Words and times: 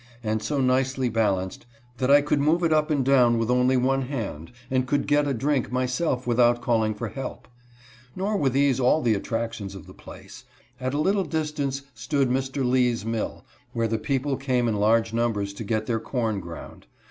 and 0.23 0.41
so 0.41 0.59
nicely 0.59 1.09
balanced, 1.09 1.67
that 1.99 2.09
I 2.09 2.21
could 2.23 2.39
move 2.39 2.63
it 2.63 2.73
up 2.73 2.89
and 2.89 3.05
down 3.05 3.37
with 3.37 3.51
only 3.51 3.77
one 3.77 4.01
hand, 4.01 4.51
and 4.71 4.87
could 4.87 5.05
get 5.05 5.27
a 5.27 5.33
drink 5.35 5.71
myself 5.71 6.25
without 6.25 6.59
calling 6.59 6.95
for 6.95 7.09
help. 7.09 7.47
Nor 8.15 8.37
were 8.37 8.49
these 8.49 8.79
all 8.79 9.03
the 9.03 9.13
attractions 9.13 9.75
of 9.75 9.85
the 9.85 9.93
place. 9.93 10.43
At 10.79 10.95
a 10.95 10.99
little 10.99 11.23
distance 11.23 11.83
stood 11.93 12.29
Mr. 12.31 12.67
Lee's 12.67 13.05
mill, 13.05 13.45
where 13.73 13.87
the 13.87 13.99
people 13.99 14.37
came 14.37 14.67
in 14.67 14.75
large 14.77 15.13
numbers 15.13 15.53
to 15.53 15.63
get 15.63 15.85
their 15.85 15.99
corn 15.99 16.39
ground. 16.39 16.87